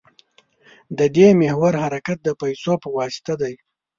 د 0.97 0.99
دې 1.15 1.27
محور 1.41 1.73
حرکت 1.83 2.17
د 2.23 2.29
پیسو 2.41 2.73
په 2.83 2.89
واسطه 2.97 3.33
دی. 3.41 3.55